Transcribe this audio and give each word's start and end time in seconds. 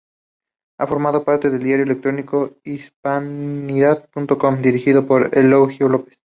Ha 0.79 0.87
formado 0.87 1.23
parte 1.23 1.51
del 1.51 1.61
diario 1.61 1.85
electrónico 1.85 2.57
"Hispanidad.com", 2.63 4.59
dirigido 4.63 5.05
por 5.05 5.29
Eulogio 5.37 5.89
López. 5.89 6.17